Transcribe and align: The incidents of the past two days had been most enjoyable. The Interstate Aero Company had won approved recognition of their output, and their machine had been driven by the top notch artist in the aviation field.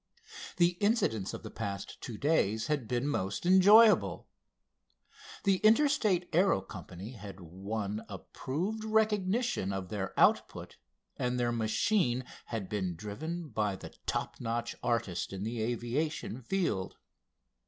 The 0.57 0.77
incidents 0.79 1.31
of 1.31 1.43
the 1.43 1.51
past 1.51 2.01
two 2.01 2.17
days 2.17 2.65
had 2.65 2.87
been 2.87 3.07
most 3.07 3.45
enjoyable. 3.45 4.27
The 5.43 5.57
Interstate 5.57 6.27
Aero 6.33 6.59
Company 6.61 7.11
had 7.11 7.39
won 7.39 8.03
approved 8.09 8.83
recognition 8.83 9.71
of 9.71 9.89
their 9.89 10.19
output, 10.19 10.77
and 11.17 11.39
their 11.39 11.51
machine 11.51 12.23
had 12.47 12.67
been 12.67 12.95
driven 12.95 13.49
by 13.49 13.75
the 13.75 13.93
top 14.07 14.37
notch 14.41 14.75
artist 14.81 15.31
in 15.33 15.43
the 15.43 15.61
aviation 15.61 16.41
field. 16.41 16.97